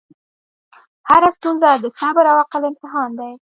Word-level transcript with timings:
هره 1.09 1.29
ستونزه 1.37 1.69
د 1.83 1.85
صبر 1.99 2.25
او 2.31 2.37
عقل 2.43 2.63
امتحان 2.69 3.09
دی. 3.19 3.31